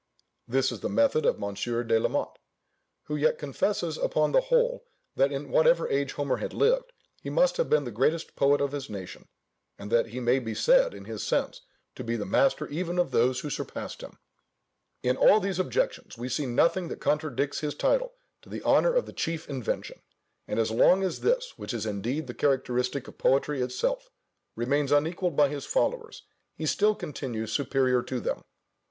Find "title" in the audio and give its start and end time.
17.75-18.15